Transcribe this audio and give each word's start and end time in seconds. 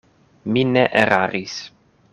Mi 0.55 0.63
ne 0.71 0.87
eraris. 1.03 1.61